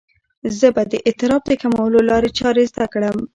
زه 0.57 0.67
به 0.75 0.83
د 0.91 0.93
اضطراب 1.07 1.41
د 1.47 1.51
کمولو 1.61 1.99
لارې 2.09 2.29
چارې 2.39 2.61
زده 2.71 2.85
کړم. 2.93 3.17